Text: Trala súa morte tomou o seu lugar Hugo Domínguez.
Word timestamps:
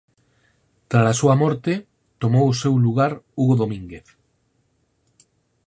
Trala 0.89 1.17
súa 1.21 1.35
morte 1.43 1.73
tomou 2.21 2.45
o 2.49 2.57
seu 2.61 2.73
lugar 2.85 3.11
Hugo 3.37 3.55
Domínguez. 3.61 4.07